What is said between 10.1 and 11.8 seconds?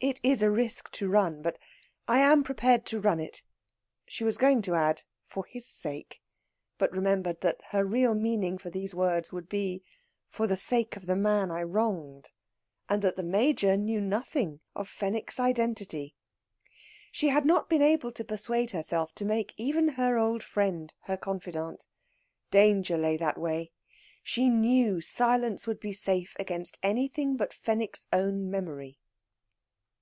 "for the sake of the man I